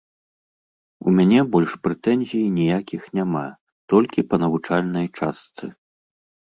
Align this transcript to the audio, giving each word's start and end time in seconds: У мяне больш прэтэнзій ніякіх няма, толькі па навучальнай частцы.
У 1.11 1.13
мяне 1.17 1.39
больш 1.55 1.75
прэтэнзій 1.87 2.47
ніякіх 2.57 3.01
няма, 3.21 3.47
толькі 3.95 4.27
па 4.33 4.43
навучальнай 4.47 5.07
частцы. 5.17 5.65